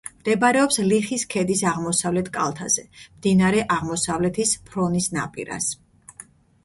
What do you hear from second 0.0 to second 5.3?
მდებარეობს ლიხის ქედის აღმოსავლეთ კალთაზე, მდინარე აღმოსავლეთის ფრონის